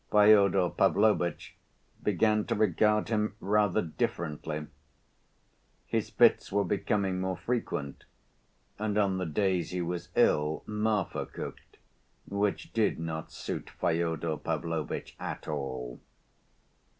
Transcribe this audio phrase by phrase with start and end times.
[0.09, 1.55] Fyodor Pavlovitch
[2.01, 4.65] began to regard him rather differently.
[5.85, 8.05] His fits were becoming more frequent,
[8.79, 11.77] and on the days he was ill Marfa cooked,
[12.27, 16.01] which did not suit Fyodor Pavlovitch at all.